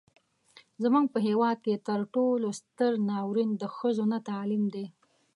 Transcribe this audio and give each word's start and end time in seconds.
زموږ 0.83 1.05
په 1.13 1.19
هیواد 1.27 1.57
کې 1.65 1.83
تر 1.87 1.99
ټولو 2.15 2.47
ستر 2.59 2.91
ناورين 3.09 3.49
د 3.61 3.63
ښځو 3.77 4.03
نه 4.11 4.19
تعليم 4.29 4.63
دی. 4.75 4.85